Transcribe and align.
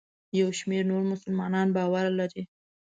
یو 0.39 0.49
شمېر 0.59 0.83
نور 0.91 1.03
مسلمانان 1.11 1.67
بیا 1.75 1.85
باور 1.91 2.05
لري. 2.19 2.43